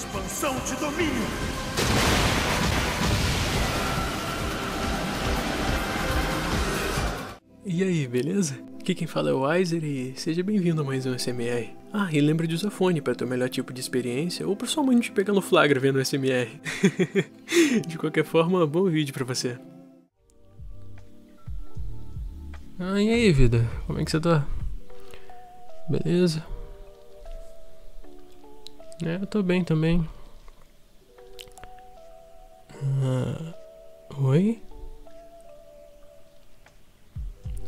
Expansão 0.00 0.54
de 0.64 0.76
domínio! 0.76 1.12
E 7.66 7.82
aí, 7.82 8.08
beleza? 8.08 8.54
Aqui 8.80 8.94
quem 8.94 9.06
fala 9.06 9.28
é 9.28 9.32
o 9.34 9.40
Weiser 9.40 9.84
e 9.84 10.14
seja 10.16 10.42
bem-vindo 10.42 10.80
a 10.80 10.84
mais 10.84 11.04
um 11.04 11.18
SMR. 11.18 11.76
Ah, 11.92 12.08
e 12.10 12.18
lembra 12.18 12.46
de 12.46 12.54
usar 12.54 12.70
fone 12.70 13.02
para 13.02 13.14
ter 13.14 13.24
o 13.24 13.28
melhor 13.28 13.50
tipo 13.50 13.74
de 13.74 13.80
experiência 13.80 14.48
ou 14.48 14.56
mãe 14.82 14.98
te 15.00 15.12
pegar 15.12 15.34
no 15.34 15.42
flagra 15.42 15.78
vendo 15.78 15.96
o 15.96 16.04
SMR. 16.04 16.48
de 17.86 17.98
qualquer 17.98 18.24
forma, 18.24 18.66
bom 18.66 18.84
vídeo 18.84 19.12
pra 19.12 19.26
você. 19.26 19.58
Ah, 22.78 23.02
e 23.02 23.10
aí, 23.10 23.32
vida? 23.32 23.68
Como 23.86 24.00
é 24.00 24.04
que 24.06 24.10
você 24.10 24.18
tá? 24.18 24.46
Beleza? 25.90 26.42
É, 29.02 29.14
eu 29.14 29.26
tô 29.26 29.42
bem 29.42 29.64
também. 29.64 30.06
Ah, 33.02 33.54
oi? 34.18 34.62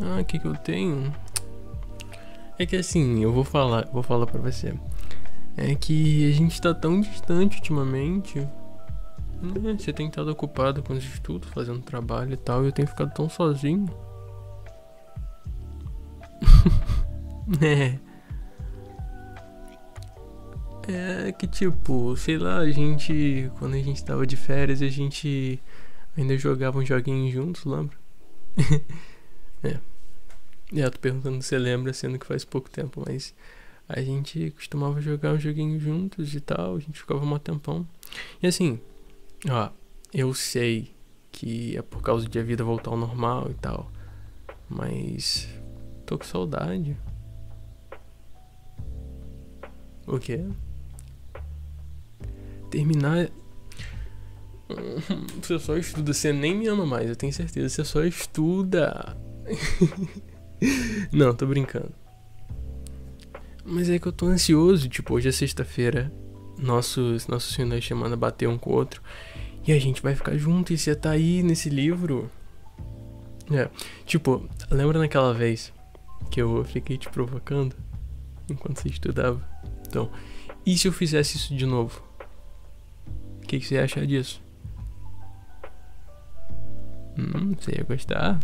Ah, 0.00 0.20
o 0.20 0.24
que 0.24 0.38
que 0.38 0.46
eu 0.46 0.54
tenho? 0.56 1.14
É 2.59 2.66
que 2.66 2.76
assim, 2.76 3.23
eu 3.23 3.32
vou 3.32 3.45
falar, 3.45 3.87
vou 3.92 4.02
falar 4.02 4.26
pra 4.26 4.40
você. 4.40 4.74
É 5.56 5.74
que 5.74 6.30
a 6.30 6.34
gente 6.34 6.60
tá 6.60 6.74
tão 6.74 7.00
distante 7.00 7.56
ultimamente. 7.56 8.40
Né? 9.40 9.76
Você 9.78 9.92
tem 9.92 10.09
estado 10.09 10.30
ocupado 10.30 10.82
com 10.82 10.92
os 10.92 11.02
estudos, 11.02 11.48
fazendo 11.51 11.80
trabalho 11.80 12.34
e 12.34 12.37
tal, 12.37 12.62
e 12.62 12.66
eu 12.66 12.73
tenho 12.73 12.88
ficado 12.88 13.12
tão 13.14 13.28
sozinho. 13.28 13.87
é. 17.62 18.12
É 20.95 21.32
que 21.32 21.46
tipo, 21.46 22.16
sei 22.16 22.38
lá, 22.38 22.59
a 22.59 22.70
gente. 22.70 23.51
Quando 23.59 23.74
a 23.74 23.78
gente 23.78 24.05
tava 24.05 24.27
de 24.27 24.37
férias, 24.37 24.82
a 24.82 24.88
gente 24.88 25.59
ainda 26.16 26.37
jogava 26.37 26.79
um 26.79 26.85
joguinho 26.85 27.32
juntos, 27.32 27.65
lembra? 27.65 27.96
é. 29.65 29.79
É, 30.74 30.85
eu 30.85 30.90
tô 30.90 30.98
perguntando 30.98 31.40
se 31.43 31.48
você 31.48 31.59
lembra, 31.59 31.93
sendo 31.93 32.18
que 32.18 32.26
faz 32.26 32.45
pouco 32.45 32.70
tempo, 32.70 33.02
mas 33.07 33.35
a 33.88 34.01
gente 34.01 34.51
costumava 34.52 35.01
jogar 35.02 35.32
um 35.32 35.38
joguinho 35.38 35.79
juntos 35.79 36.35
e 36.35 36.40
tal, 36.40 36.76
a 36.76 36.79
gente 36.79 36.98
ficava 36.98 37.23
um 37.24 37.38
tempão. 37.38 37.87
E 38.43 38.46
assim, 38.46 38.80
ó, 39.51 39.70
eu 40.15 40.32
sei 40.32 40.95
que 41.30 41.76
é 41.76 41.82
por 41.82 42.02
causa 42.02 42.26
de 42.29 42.38
a 42.38 42.43
vida 42.43 42.65
voltar 42.65 42.90
ao 42.90 42.96
normal 42.96 43.51
e 43.51 43.54
tal, 43.54 43.90
mas 44.68 45.48
tô 46.07 46.18
com 46.18 46.24
saudade. 46.24 46.96
O 50.07 50.18
quê? 50.18 50.45
Terminar. 52.73 53.28
Você 55.42 55.59
só 55.59 55.76
estuda, 55.76 56.12
você 56.15 56.32
nem 56.32 56.56
me 56.56 56.66
ama 56.66 56.87
mais, 56.87 57.09
eu 57.09 57.14
tenho 57.14 57.32
certeza. 57.32 57.68
Você 57.68 57.84
só 57.84 58.02
estuda. 58.02 59.16
Não, 61.12 61.34
tô 61.34 61.46
brincando. 61.46 61.92
Mas 63.64 63.90
é 63.90 63.98
que 63.98 64.06
eu 64.06 64.12
tô 64.12 64.26
ansioso, 64.26 64.88
tipo, 64.88 65.14
hoje 65.14 65.28
é 65.28 65.32
sexta-feira. 65.32 66.12
Nossos, 66.59 67.26
nossos 67.26 67.54
finais 67.54 67.82
de 67.82 67.88
semana 67.88 68.16
bater 68.16 68.48
um 68.48 68.56
com 68.56 68.70
o 68.70 68.75
outro. 68.75 69.03
E 69.66 69.72
a 69.72 69.78
gente 69.78 70.03
vai 70.03 70.14
ficar 70.14 70.36
junto 70.36 70.72
e 70.72 70.78
você 70.78 70.94
tá 70.94 71.10
aí 71.10 71.42
nesse 71.42 71.69
livro. 71.69 72.31
É, 73.50 73.69
tipo, 74.06 74.48
lembra 74.70 74.98
naquela 74.98 75.34
vez 75.34 75.72
que 76.31 76.41
eu 76.41 76.64
fiquei 76.64 76.97
te 76.97 77.09
provocando 77.10 77.76
enquanto 78.48 78.81
você 78.81 78.88
estudava? 78.88 79.41
Então, 79.86 80.10
e 80.64 80.78
se 80.78 80.88
eu 80.88 80.92
fizesse 80.92 81.36
isso 81.36 81.54
de 81.54 81.66
novo? 81.66 82.03
Que, 83.53 83.60
que 83.60 83.66
você 83.66 83.78
acha 83.78 84.06
disso? 84.06 84.42
Hum, 87.19 87.54
você 87.58 87.72
ia 87.72 87.84
gostar? 87.84 88.41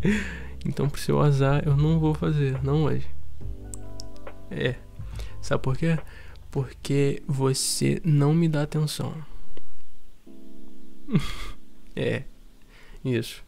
então, 0.64 0.88
pro 0.88 1.00
seu 1.00 1.20
azar, 1.20 1.64
eu 1.66 1.76
não 1.76 1.98
vou 1.98 2.14
fazer, 2.14 2.62
não 2.62 2.84
hoje. 2.84 3.08
É. 4.48 4.76
Sabe 5.42 5.60
por 5.60 5.76
quê? 5.76 5.98
Porque 6.52 7.20
você 7.26 8.00
não 8.04 8.32
me 8.32 8.48
dá 8.48 8.62
atenção. 8.62 9.12
é. 11.96 12.22
Isso. 13.04 13.42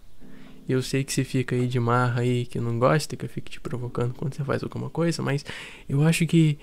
Eu 0.68 0.82
sei 0.82 1.04
que 1.04 1.12
você 1.12 1.22
fica 1.22 1.54
aí 1.54 1.68
de 1.68 1.78
marra 1.78 2.22
aí, 2.22 2.46
que 2.46 2.58
não 2.58 2.80
gosta, 2.80 3.14
que 3.14 3.24
eu 3.24 3.28
fico 3.28 3.48
te 3.48 3.60
provocando 3.60 4.12
quando 4.14 4.34
você 4.34 4.42
faz 4.42 4.64
alguma 4.64 4.90
coisa, 4.90 5.22
mas 5.22 5.44
eu 5.88 6.02
acho 6.02 6.26
que 6.26 6.58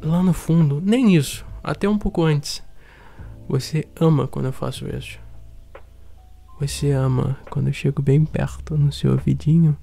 lá 0.00 0.22
no 0.22 0.32
fundo, 0.32 0.80
nem 0.80 1.16
isso, 1.16 1.44
até 1.62 1.88
um 1.88 1.98
pouco 1.98 2.22
antes, 2.22 2.62
você 3.48 3.88
ama 3.98 4.28
quando 4.28 4.46
eu 4.46 4.52
faço 4.52 4.86
isso. 4.94 5.18
Você 6.60 6.90
ama 6.90 7.38
quando 7.50 7.68
eu 7.68 7.72
chego 7.72 8.02
bem 8.02 8.24
perto 8.24 8.76
no 8.76 8.92
seu 8.92 9.12
ouvidinho 9.12 9.76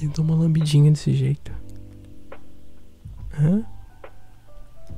e 0.00 0.06
dou 0.08 0.24
uma 0.24 0.34
lambidinha 0.34 0.90
desse 0.90 1.14
jeito. 1.14 1.52
Hã? 3.32 3.64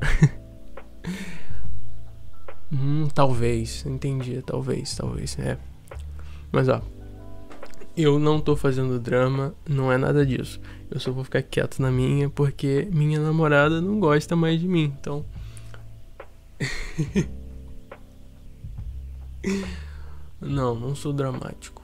hum, 2.72 3.06
talvez. 3.14 3.84
Entendi. 3.86 4.42
Talvez, 4.42 4.96
talvez. 4.96 5.38
É. 5.38 5.58
Mas 6.50 6.68
ó. 6.68 6.82
Eu 7.96 8.18
não 8.18 8.40
tô 8.40 8.56
fazendo 8.56 8.98
drama, 8.98 9.54
não 9.68 9.92
é 9.92 9.98
nada 9.98 10.24
disso. 10.24 10.60
Eu 10.90 10.98
só 10.98 11.12
vou 11.12 11.22
ficar 11.22 11.42
quieto 11.42 11.80
na 11.80 11.90
minha 11.90 12.30
porque 12.30 12.88
minha 12.92 13.20
namorada 13.20 13.80
não 13.80 14.00
gosta 14.00 14.34
mais 14.34 14.60
de 14.60 14.66
mim. 14.66 14.92
Então. 15.00 15.24
não, 20.40 20.74
não 20.74 20.94
sou 20.94 21.12
dramático. 21.12 21.80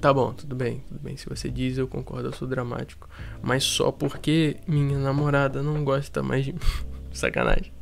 Tá 0.00 0.12
bom, 0.12 0.34
tudo 0.34 0.54
bem, 0.54 0.80
tudo 0.86 1.00
bem. 1.00 1.16
Se 1.16 1.26
você 1.26 1.48
diz, 1.48 1.78
eu 1.78 1.88
concordo, 1.88 2.28
eu 2.28 2.32
sou 2.32 2.46
dramático. 2.46 3.08
Mas 3.42 3.64
só 3.64 3.90
porque 3.90 4.58
minha 4.68 4.98
namorada 4.98 5.62
não 5.62 5.82
gosta 5.82 6.22
mais 6.22 6.44
de 6.44 6.54
Sacanagem. 7.10 7.72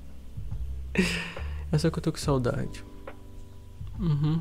É 1.72 1.78
só 1.78 1.91
que 1.91 1.99
eu 1.99 2.03
tô 2.03 2.12
com 2.12 2.19
saudade. 2.19 2.84
Uhum. 3.99 4.41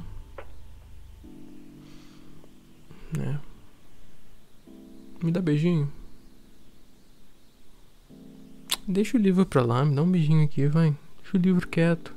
É. 3.20 3.40
Me 5.24 5.32
dá 5.32 5.42
beijinho. 5.42 5.92
Deixa 8.88 9.16
o 9.18 9.20
livro 9.20 9.46
pra 9.46 9.62
lá, 9.64 9.86
me 9.86 9.96
dá 9.96 10.02
um 10.02 10.12
beijinho 10.12 10.44
aqui, 10.44 10.68
vai. 10.68 10.96
Deixa 11.22 11.38
o 11.38 11.40
livro 11.40 11.68
quieto. 11.68 12.14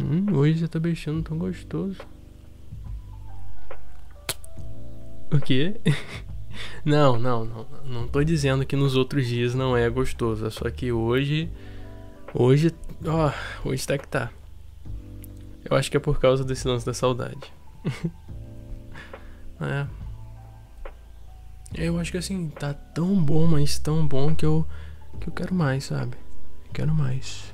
Hum, 0.00 0.34
hoje 0.34 0.60
você 0.60 0.68
tá 0.68 0.78
beijando 0.78 1.22
tão 1.22 1.36
gostoso. 1.36 2.00
O 5.30 5.38
quê? 5.40 5.78
Não, 6.88 7.18
não, 7.18 7.44
não. 7.44 7.66
Não 7.84 8.08
tô 8.08 8.24
dizendo 8.24 8.64
que 8.64 8.74
nos 8.74 8.96
outros 8.96 9.26
dias 9.26 9.54
não 9.54 9.76
é 9.76 9.90
gostoso. 9.90 10.46
É 10.46 10.50
só 10.50 10.70
que 10.70 10.90
hoje. 10.90 11.50
Hoje. 12.32 12.74
Ó, 13.04 13.30
hoje 13.62 13.86
tá 13.86 13.98
que 13.98 14.08
tá. 14.08 14.30
Eu 15.62 15.76
acho 15.76 15.90
que 15.90 15.98
é 15.98 16.00
por 16.00 16.18
causa 16.18 16.42
desse 16.42 16.66
lance 16.66 16.86
da 16.86 16.94
saudade. 16.94 17.52
é. 19.60 19.86
Eu 21.74 21.98
acho 21.98 22.10
que 22.10 22.16
assim, 22.16 22.48
tá 22.48 22.72
tão 22.72 23.22
bom, 23.22 23.46
mas 23.46 23.78
tão 23.78 24.06
bom 24.06 24.34
que 24.34 24.46
eu. 24.46 24.66
que 25.20 25.28
eu 25.28 25.32
quero 25.34 25.54
mais, 25.54 25.84
sabe? 25.84 26.16
Quero 26.72 26.94
mais. 26.94 27.52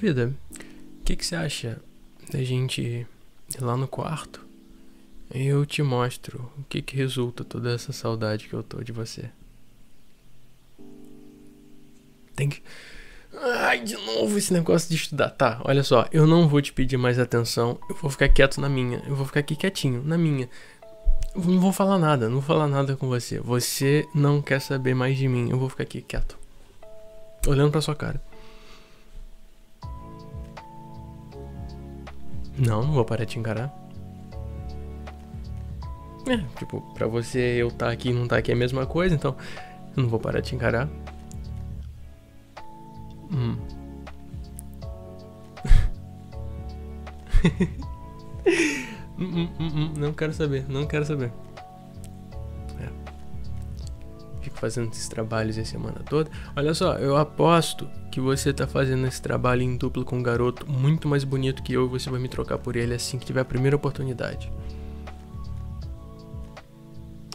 Vida, 0.00 0.34
o 1.00 1.04
que, 1.04 1.16
que 1.16 1.24
você 1.24 1.36
acha 1.36 1.80
da 2.32 2.42
gente 2.42 2.80
ir 2.80 3.06
lá 3.60 3.76
no 3.76 3.86
quarto 3.86 4.50
eu 5.32 5.64
te 5.64 5.80
mostro 5.80 6.50
o 6.58 6.64
que, 6.64 6.82
que 6.82 6.96
resulta 6.96 7.44
toda 7.44 7.72
essa 7.72 7.92
saudade 7.92 8.48
que 8.48 8.54
eu 8.54 8.64
tô 8.64 8.82
de 8.82 8.90
você? 8.90 9.30
Tem 12.34 12.48
que. 12.48 12.60
Ai, 13.32 13.80
de 13.80 13.94
novo 13.94 14.36
esse 14.36 14.52
negócio 14.52 14.88
de 14.88 14.96
estudar. 14.96 15.30
Tá, 15.30 15.60
olha 15.64 15.84
só, 15.84 16.08
eu 16.10 16.26
não 16.26 16.48
vou 16.48 16.60
te 16.60 16.72
pedir 16.72 16.96
mais 16.96 17.16
atenção, 17.16 17.78
eu 17.88 17.94
vou 17.94 18.10
ficar 18.10 18.28
quieto 18.28 18.60
na 18.60 18.68
minha, 18.68 19.00
eu 19.06 19.14
vou 19.14 19.24
ficar 19.24 19.40
aqui 19.40 19.54
quietinho, 19.54 20.02
na 20.02 20.18
minha. 20.18 20.48
Eu 21.32 21.44
não 21.44 21.60
vou 21.60 21.72
falar 21.72 21.96
nada, 21.96 22.26
não 22.26 22.40
vou 22.40 22.42
falar 22.42 22.66
nada 22.66 22.96
com 22.96 23.06
você. 23.06 23.38
Você 23.38 24.04
não 24.12 24.42
quer 24.42 24.60
saber 24.60 24.94
mais 24.94 25.16
de 25.16 25.28
mim, 25.28 25.48
eu 25.48 25.58
vou 25.58 25.68
ficar 25.68 25.84
aqui 25.84 26.02
quieto. 26.02 26.36
Olhando 27.46 27.70
pra 27.70 27.80
sua 27.80 27.94
cara. 27.94 28.20
Não, 32.60 32.82
não 32.82 32.92
vou 32.92 33.04
parar 33.06 33.24
de 33.24 33.32
te 33.32 33.38
encarar. 33.38 33.74
É, 36.28 36.36
tipo, 36.58 36.82
pra 36.92 37.06
você 37.06 37.38
eu 37.38 37.68
estar 37.68 37.86
tá 37.86 37.92
aqui 37.92 38.10
e 38.10 38.12
não 38.12 38.24
estar 38.24 38.36
tá 38.36 38.40
aqui 38.40 38.50
é 38.50 38.54
a 38.54 38.56
mesma 38.56 38.84
coisa, 38.84 39.14
então 39.14 39.34
eu 39.96 40.02
não 40.02 40.10
vou 40.10 40.20
parar 40.20 40.40
de 40.40 40.50
te 40.50 40.54
encarar. 40.54 40.88
Hum. 43.32 43.56
Hum, 49.20 49.50
hum, 49.60 49.68
hum, 49.74 49.92
não 49.98 50.14
quero 50.14 50.32
saber, 50.32 50.64
não 50.66 50.86
quero 50.86 51.04
saber. 51.04 51.30
É. 52.80 52.88
Fico 54.40 54.56
fazendo 54.56 54.90
esses 54.90 55.08
trabalhos 55.08 55.58
a 55.58 55.64
semana 55.64 56.00
toda. 56.08 56.30
Olha 56.56 56.72
só, 56.72 56.94
eu 56.94 57.18
aposto 57.18 57.86
que 58.10 58.20
você 58.20 58.52
tá 58.52 58.66
fazendo 58.66 59.06
esse 59.06 59.22
trabalho 59.22 59.62
em 59.62 59.76
duplo 59.76 60.04
com 60.04 60.18
um 60.18 60.22
garoto 60.22 60.68
muito 60.70 61.08
mais 61.08 61.24
bonito 61.24 61.62
que 61.62 61.72
eu 61.72 61.86
e 61.86 61.88
você 61.88 62.10
vai 62.10 62.20
me 62.20 62.28
trocar 62.28 62.58
por 62.58 62.76
ele 62.76 62.94
assim 62.94 63.18
que 63.18 63.26
tiver 63.26 63.40
a 63.40 63.44
primeira 63.44 63.76
oportunidade. 63.76 64.50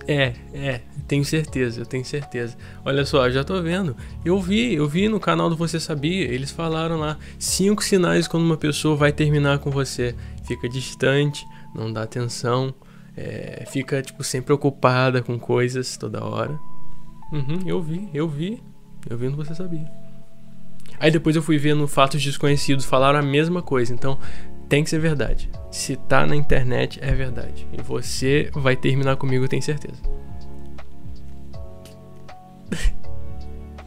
É, 0.08 0.34
é, 0.54 0.82
tenho 1.08 1.26
certeza, 1.26 1.82
eu 1.82 1.86
tenho 1.86 2.06
certeza. 2.06 2.56
Olha 2.84 3.06
só, 3.06 3.30
já 3.30 3.44
tô 3.44 3.60
vendo. 3.62 3.96
Eu 4.24 4.40
vi, 4.40 4.76
eu 4.76 4.88
vi 4.88 5.08
no 5.08 5.20
canal 5.20 5.50
do 5.50 5.56
Você 5.56 5.80
Sabia, 5.80 6.26
eles 6.26 6.52
falaram 6.52 6.98
lá 6.98 7.18
cinco 7.40 7.84
sinais 7.84 8.28
quando 8.28 8.44
uma 8.44 8.58
pessoa 8.58 8.96
vai 8.96 9.12
terminar 9.12 9.60
com 9.60 9.72
você. 9.72 10.16
Fica 10.46 10.70
distante, 10.70 11.44
não 11.74 11.92
dá 11.92 12.04
atenção, 12.04 12.74
é, 13.18 13.66
fica 13.68 14.02
tipo 14.02 14.24
sempre 14.24 14.54
ocupada 14.54 15.24
com 15.24 15.40
coisas 15.40 15.98
toda 15.98 16.24
hora. 16.24 16.58
Uhum, 17.32 17.62
eu 17.66 17.82
vi, 17.82 18.10
eu 18.14 18.30
vi, 18.30 18.62
eu 19.10 19.18
vi 19.18 19.28
no 19.28 19.38
Você 19.38 19.56
Sabia. 19.56 20.05
Aí 21.00 21.12
depois 21.12 21.36
eu 21.36 21.42
fui 21.42 21.58
ver 21.58 21.76
no 21.76 21.88
Fatos 21.88 22.22
Desconhecidos, 22.22 22.86
falaram 22.86 23.20
a 23.20 23.22
mesma 23.22 23.62
coisa. 23.62 23.94
Então 23.94 24.18
tem 24.68 24.84
que 24.84 24.90
ser 24.90 25.00
verdade. 25.00 25.50
Se 25.72 25.96
tá 25.96 26.26
na 26.26 26.36
internet, 26.36 27.00
é 27.02 27.14
verdade. 27.14 27.68
E 27.72 27.82
você 27.82 28.50
vai 28.54 28.76
terminar 28.76 29.16
comigo, 29.18 29.46
eu 29.46 29.50
tenho 29.50 29.62
certeza. 29.62 30.02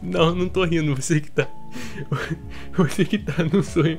Não, 0.00 0.32
não 0.32 0.48
tô 0.48 0.64
rindo, 0.64 0.94
você 0.94 1.20
que 1.20 1.28
tá. 1.28 1.48
Você 2.72 3.04
que 3.04 3.18
tá 3.18 3.42
no 3.42 3.64
sonho. 3.64 3.98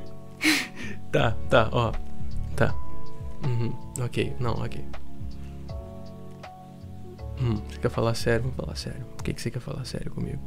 Tá, 1.12 1.36
tá, 1.50 1.68
ó. 1.70 1.92
Tá. 2.56 2.74
Uhum, 3.44 3.74
ok, 4.02 4.34
não, 4.40 4.52
ok. 4.54 4.82
Hum, 7.40 7.56
você 7.68 7.78
quer 7.78 7.90
falar 7.90 8.14
sério? 8.14 8.42
Vamos 8.42 8.56
falar 8.56 8.76
sério. 8.76 9.04
Por 9.16 9.24
que, 9.24 9.34
que 9.34 9.42
você 9.42 9.50
quer 9.50 9.60
falar 9.60 9.84
sério 9.84 10.10
comigo? 10.10 10.40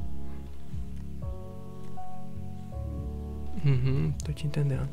Uhum, 3.65 4.12
tô 4.25 4.33
te 4.33 4.45
entendendo. 4.45 4.89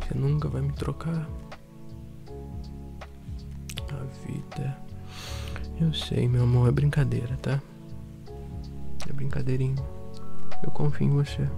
Você 0.00 0.18
nunca 0.18 0.48
vai 0.48 0.60
me 0.60 0.72
trocar. 0.72 1.28
A 3.90 4.26
vida. 4.26 4.76
Eu 5.80 5.94
sei, 5.94 6.28
meu 6.28 6.42
amor, 6.42 6.68
é 6.68 6.72
brincadeira, 6.72 7.36
tá? 7.36 7.62
É 9.08 9.12
brincadeirinho. 9.12 9.76
Eu 10.64 10.70
confio 10.72 11.06
em 11.06 11.10
você. 11.10 11.48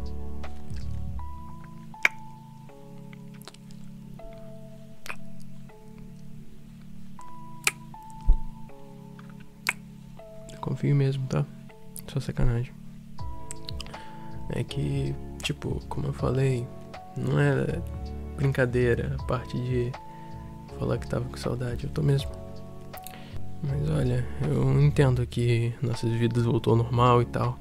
Eu 10.52 10.58
confio 10.60 10.94
mesmo, 10.94 11.26
tá? 11.26 11.46
Só 12.12 12.18
sacanagem. 12.18 12.72
É 14.48 14.64
que, 14.64 15.14
tipo, 15.42 15.80
como 15.88 16.08
eu 16.08 16.12
falei, 16.12 16.66
não 17.16 17.38
é 17.38 17.80
brincadeira, 18.36 19.16
a 19.16 19.22
parte 19.24 19.56
de 19.56 19.92
falar 20.76 20.98
que 20.98 21.06
tava 21.06 21.24
com 21.26 21.36
saudade, 21.36 21.84
eu 21.84 21.90
tô 21.90 22.02
mesmo. 22.02 22.32
Mas 23.62 23.88
olha, 23.90 24.26
eu 24.42 24.82
entendo 24.82 25.24
que 25.24 25.72
nossas 25.80 26.10
vidas 26.10 26.44
voltou 26.44 26.72
ao 26.72 26.78
normal 26.78 27.22
e 27.22 27.26
tal. 27.26 27.56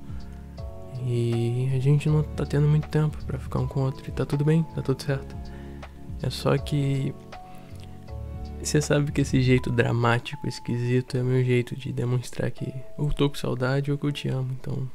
E 1.06 1.69
a 1.75 1.80
gente 1.80 2.10
não 2.10 2.24
tá 2.24 2.44
tendo 2.44 2.68
muito 2.68 2.90
tempo 2.90 3.24
para 3.25 3.38
ficar 3.38 3.60
um 3.60 3.68
com 3.68 3.81
o 3.81 3.84
outro 3.84 4.04
e 4.07 4.12
tá 4.12 4.25
tudo 4.25 4.44
bem, 4.44 4.63
tá 4.75 4.81
tudo 4.81 5.04
certo. 5.04 5.36
É 6.24 6.30
só 6.31 6.57
que 6.57 7.13
você 8.61 8.81
sabe 8.81 9.11
que 9.11 9.21
esse 9.21 9.41
jeito 9.41 9.71
dramático, 9.71 10.47
esquisito, 10.47 11.17
é 11.17 11.23
meu 11.23 11.44
jeito 11.44 11.75
de 11.75 11.91
demonstrar 11.94 12.51
que 12.51 12.73
eu 12.97 13.11
tô 13.13 13.29
com 13.29 13.35
saudade 13.35 13.91
ou 13.91 13.97
que 13.97 14.06
eu 14.06 14.11
te 14.11 14.27
amo, 14.27 14.51
então. 14.59 14.89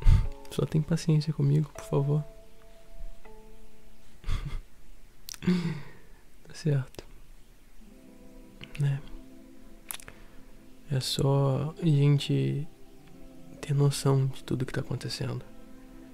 Só 0.50 0.64
tem 0.64 0.80
paciência 0.80 1.32
comigo, 1.32 1.70
por 1.72 1.84
favor. 1.84 2.24
tá 6.48 6.54
certo. 6.54 7.04
Né? 8.80 9.00
É 10.90 11.00
só 11.00 11.74
a 11.80 11.86
gente 11.86 12.66
ter 13.60 13.74
noção 13.74 14.26
de 14.26 14.44
tudo 14.44 14.64
que 14.64 14.72
tá 14.72 14.80
acontecendo. 14.80 15.44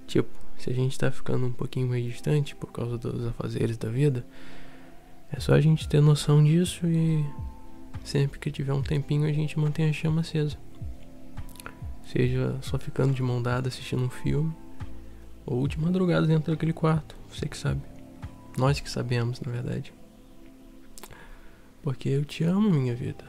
Tipo, 0.07 0.31
se 0.59 0.71
a 0.71 0.73
gente 0.73 0.99
tá 0.99 1.11
ficando 1.11 1.47
um 1.47 1.53
pouquinho 1.53 1.89
mais 1.89 2.05
distante 2.05 2.55
por 2.55 2.73
causa 2.73 2.97
dos 2.97 3.27
afazeres 3.27 3.77
da 3.77 3.89
vida, 3.89 4.25
é 5.33 5.41
só 5.41 5.55
a 5.55 5.61
gente 5.61 5.89
ter 5.89 6.01
noção 6.01 6.45
disso 6.45 6.87
e 6.87 7.25
sempre 8.05 8.39
que 8.39 8.51
tiver 8.51 8.73
um 8.73 8.83
tempinho 8.83 9.27
a 9.27 9.33
gente 9.33 9.59
mantém 9.59 9.89
a 9.89 9.93
chama 9.93 10.21
acesa. 10.21 10.57
Seja 12.05 12.59
só 12.61 12.79
ficando 12.79 13.15
de 13.15 13.23
mão 13.23 13.43
dada 13.43 13.69
assistindo 13.69 14.05
um 14.05 14.11
filme, 14.11 14.55
ou 15.47 15.67
de 15.67 15.81
madrugada 15.81 16.27
dentro 16.27 16.53
daquele 16.53 16.73
quarto, 16.73 17.17
você 17.31 17.49
que 17.49 17.57
sabe. 17.57 17.81
Nós 18.57 18.81
que 18.81 18.91
sabemos, 18.91 19.41
na 19.41 19.51
verdade. 19.51 19.93
Porque 21.83 22.09
eu 22.09 22.25
te 22.25 22.45
amo, 22.45 22.71
minha 22.71 22.95
vida. 22.95 23.25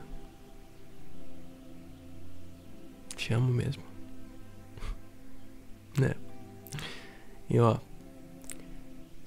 Te 3.16 3.34
amo 3.34 3.52
mesmo. 3.52 3.84
né? 5.98 6.14
E 7.50 7.58
ó, 7.60 7.78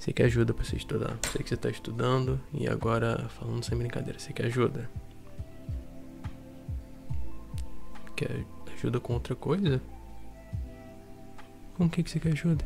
você 0.07 0.13
quer 0.13 0.27
ajuda 0.27 0.55
pra 0.55 0.65
você 0.65 0.77
estudar. 0.77 1.19
Sei 1.33 1.43
que 1.43 1.49
você 1.49 1.57
tá 1.57 1.69
estudando 1.69 2.41
e 2.55 2.69
agora, 2.69 3.29
falando 3.31 3.65
sem 3.65 3.77
brincadeira, 3.77 4.17
você 4.17 4.33
quer 4.33 4.47
ajuda? 4.47 4.89
Quer 8.15 8.45
ajuda 8.73 9.01
com 9.01 9.15
outra 9.15 9.35
coisa? 9.35 9.83
Com 11.77 11.87
o 11.87 11.91
que, 11.91 12.05
que 12.05 12.11
você 12.11 12.21
quer 12.21 12.33
ajuda? 12.35 12.65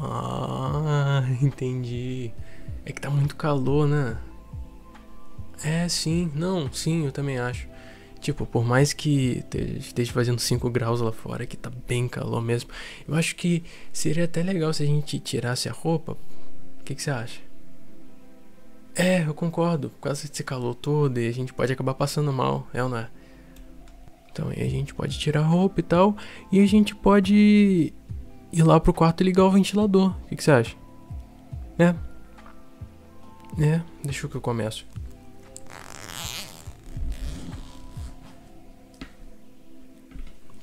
Ah, 0.00 1.24
entendi. 1.42 2.32
É 2.86 2.92
que 2.92 3.00
tá 3.00 3.10
muito 3.10 3.34
calor, 3.34 3.88
né? 3.88 4.16
É, 5.64 5.88
sim. 5.88 6.30
Não, 6.36 6.72
sim, 6.72 7.04
eu 7.04 7.10
também 7.10 7.40
acho. 7.40 7.66
Tipo, 8.24 8.46
por 8.46 8.64
mais 8.64 8.94
que 8.94 9.44
esteja 9.78 10.10
fazendo 10.10 10.38
5 10.38 10.70
graus 10.70 11.02
lá 11.02 11.12
fora, 11.12 11.44
que 11.44 11.58
tá 11.58 11.70
bem 11.86 12.08
calor 12.08 12.40
mesmo, 12.40 12.70
eu 13.06 13.14
acho 13.14 13.36
que 13.36 13.62
seria 13.92 14.24
até 14.24 14.42
legal 14.42 14.72
se 14.72 14.82
a 14.82 14.86
gente 14.86 15.18
tirasse 15.18 15.68
a 15.68 15.72
roupa. 15.72 16.12
O 16.80 16.84
que, 16.86 16.94
que 16.94 17.02
você 17.02 17.10
acha? 17.10 17.38
É, 18.94 19.26
eu 19.26 19.34
concordo. 19.34 19.90
Por 19.90 20.00
causa 20.00 20.26
desse 20.26 20.42
calor 20.42 20.74
todo 20.74 21.20
e 21.20 21.28
a 21.28 21.32
gente 21.34 21.52
pode 21.52 21.70
acabar 21.70 21.92
passando 21.92 22.32
mal, 22.32 22.66
é 22.72 22.82
ou 22.82 22.88
não 22.88 22.96
é? 22.96 23.10
Então 24.32 24.48
aí 24.48 24.62
a 24.62 24.70
gente 24.70 24.94
pode 24.94 25.18
tirar 25.18 25.40
a 25.40 25.46
roupa 25.46 25.80
e 25.80 25.82
tal. 25.82 26.16
E 26.50 26.60
a 26.60 26.66
gente 26.66 26.94
pode 26.94 27.92
ir 28.50 28.62
lá 28.62 28.80
pro 28.80 28.94
quarto 28.94 29.20
e 29.20 29.24
ligar 29.24 29.44
o 29.44 29.50
ventilador. 29.50 30.16
O 30.24 30.28
que, 30.28 30.36
que 30.36 30.42
você 30.42 30.50
acha? 30.50 30.74
É. 31.78 31.94
É, 33.62 33.82
deixa 34.02 34.26
que 34.28 34.34
eu 34.34 34.40
começo. 34.40 34.86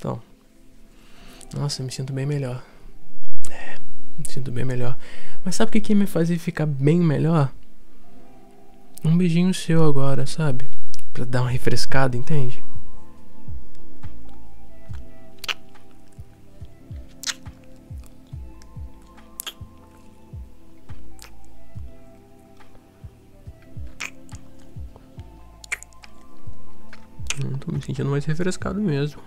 Então. 0.01 0.19
Nossa, 1.55 1.83
me 1.83 1.91
sinto 1.91 2.11
bem 2.11 2.25
melhor. 2.25 2.63
É, 3.51 3.75
me 4.17 4.27
sinto 4.27 4.51
bem 4.51 4.65
melhor. 4.65 4.97
Mas 5.45 5.55
sabe 5.55 5.69
o 5.69 5.71
que, 5.73 5.79
que 5.79 5.93
me 5.93 6.07
fazia 6.07 6.39
ficar 6.39 6.65
bem 6.65 6.99
melhor? 6.99 7.53
Um 9.05 9.15
beijinho 9.15 9.53
seu 9.53 9.83
agora, 9.83 10.25
sabe? 10.25 10.67
Pra 11.13 11.23
dar 11.23 11.41
uma 11.41 11.51
refrescada, 11.51 12.17
entende? 12.17 12.63
Hum, 27.45 27.57
tô 27.59 27.71
me 27.71 27.79
sentindo 27.83 28.09
mais 28.09 28.25
refrescado 28.25 28.81
mesmo. 28.81 29.21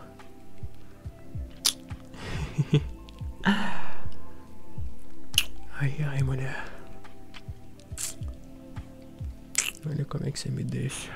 Que 10.34 10.40
você 10.40 10.50
me 10.50 10.64
deixa. 10.64 11.10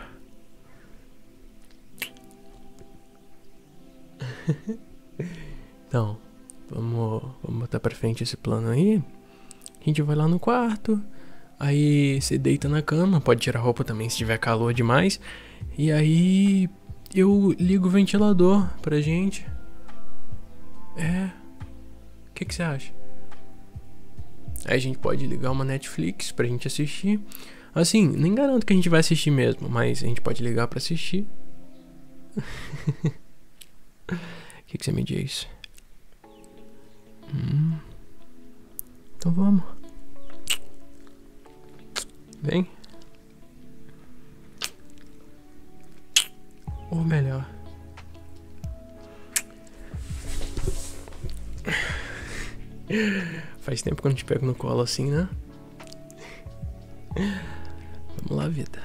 Então, 5.89 6.19
vamos, 6.71 7.23
vamos 7.43 7.61
botar 7.61 7.81
pra 7.81 7.95
frente 7.95 8.23
esse 8.23 8.37
plano 8.37 8.69
aí. 8.69 9.03
A 9.81 9.85
gente 9.85 10.03
vai 10.03 10.15
lá 10.15 10.29
no 10.29 10.39
quarto. 10.39 11.03
Aí 11.59 12.21
você 12.21 12.39
deita 12.39 12.69
na 12.69 12.81
cama, 12.81 13.21
pode 13.21 13.41
tirar 13.41 13.61
roupa 13.61 13.83
também 13.83 14.09
se 14.09 14.17
tiver 14.17 14.39
calor 14.39 14.73
demais. 14.73 15.19
E 15.77 15.91
aí 15.91 16.69
eu 17.15 17.55
ligo 17.59 17.89
o 17.89 17.91
ventilador 17.91 18.69
pra 18.81 19.01
gente. 19.01 19.47
É. 20.97 21.31
O 22.29 22.35
que, 22.35 22.45
que 22.45 22.55
você 22.55 22.63
acha? 22.63 22.93
Aí 24.67 24.77
a 24.77 24.79
gente 24.79 24.99
pode 24.99 25.27
ligar 25.27 25.51
uma 25.51 25.65
Netflix 25.65 26.31
pra 26.31 26.47
gente 26.47 26.69
assistir. 26.69 27.21
Assim, 27.79 28.09
nem 28.09 28.35
garanto 28.35 28.67
que 28.67 28.73
a 28.73 28.77
gente 28.77 28.89
vai 28.89 28.99
assistir 28.99 29.31
mesmo, 29.31 29.69
mas 29.69 30.03
a 30.03 30.07
gente 30.07 30.21
pode 30.21 30.43
ligar 30.43 30.67
pra 30.67 30.79
assistir. 30.79 31.25
O 32.37 32.43
que, 34.67 34.77
que 34.77 34.85
você 34.85 34.91
me 34.91 35.05
diz? 35.05 35.47
Hum. 37.33 37.79
Então 39.17 39.31
vamos. 39.31 39.63
Vem. 42.43 42.69
Ou 46.91 47.05
melhor. 47.05 47.49
Faz 53.61 53.83
tempo 53.83 54.03
que 54.03 54.09
eu 54.09 54.11
não 54.11 54.17
te 54.17 54.25
pego 54.25 54.45
no 54.45 54.55
colo 54.55 54.81
assim, 54.81 55.13
né? 55.13 55.29
Vamos 58.29 58.45
lá, 58.45 58.51
vida. 58.51 58.83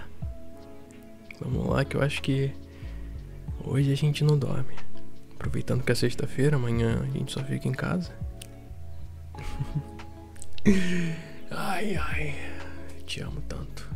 Vamos 1.41 1.67
lá, 1.67 1.83
que 1.83 1.97
eu 1.97 2.01
acho 2.01 2.21
que 2.21 2.53
hoje 3.65 3.91
a 3.91 3.95
gente 3.95 4.23
não 4.23 4.37
dorme. 4.37 4.73
Aproveitando 5.35 5.83
que 5.83 5.91
é 5.91 5.95
sexta-feira, 5.95 6.55
amanhã 6.55 7.01
a 7.01 7.05
gente 7.07 7.33
só 7.33 7.43
fica 7.43 7.67
em 7.67 7.73
casa. 7.73 8.13
ai, 11.51 11.97
ai. 11.97 12.35
Te 13.05 13.19
amo 13.19 13.41
tanto. 13.41 13.92